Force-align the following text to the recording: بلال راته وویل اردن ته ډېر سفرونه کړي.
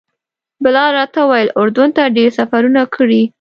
بلال 0.63 0.89
راته 0.97 1.19
وویل 1.25 1.49
اردن 1.61 1.89
ته 1.97 2.03
ډېر 2.17 2.29
سفرونه 2.39 2.81
کړي. 2.95 3.23